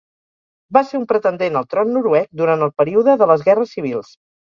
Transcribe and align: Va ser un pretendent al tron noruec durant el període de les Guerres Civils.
Va 0.77 0.83
ser 0.91 0.97
un 1.01 1.03
pretendent 1.11 1.61
al 1.63 1.69
tron 1.75 1.95
noruec 1.99 2.35
durant 2.43 2.69
el 2.71 2.75
període 2.83 3.19
de 3.25 3.33
les 3.35 3.49
Guerres 3.53 3.79
Civils. 3.79 4.15